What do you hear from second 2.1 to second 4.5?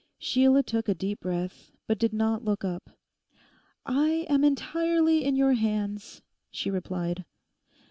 not look up. 'I am